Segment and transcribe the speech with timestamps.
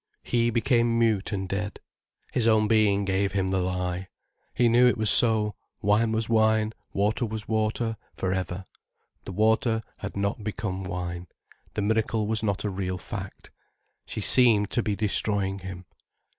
[0.23, 1.79] He became mute and dead.
[2.33, 4.07] His own being gave him the lie.
[4.51, 8.63] He knew it was so: wine was wine, water was water, for ever:
[9.25, 11.27] the water had not become wine.
[11.75, 13.51] The miracle was not a real fact.
[14.07, 15.85] She seemed to be destroying him.